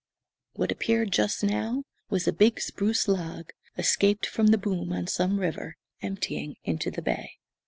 [0.53, 5.39] What appeared just now was a big spruce log, escaped from the boom on some
[5.39, 7.33] river emptying into the bay.